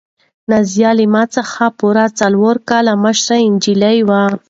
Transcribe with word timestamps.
نازیه 0.49 0.91
له 0.99 1.05
ما 1.13 1.23
څخه 1.35 1.63
پوره 1.79 2.05
څلور 2.19 2.55
کاله 2.69 2.93
مشره 3.03 3.37
نجلۍ 3.53 3.97
وه. 4.07 4.21